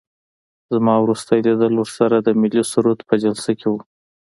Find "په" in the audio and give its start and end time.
3.09-3.15